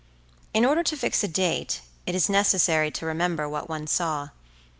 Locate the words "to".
0.81-0.97, 2.89-3.05